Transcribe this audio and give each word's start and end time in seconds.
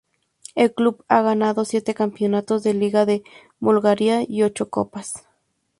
El 0.55 0.73
club 0.73 1.05
ha 1.09 1.21
ganado 1.21 1.63
siete 1.63 1.93
Campeonatos 1.93 2.63
de 2.63 2.73
liga 2.73 3.05
de 3.05 3.21
Bulgaria 3.59 4.23
y 4.27 4.41
ocho 4.41 4.71
Copas. 4.71 5.27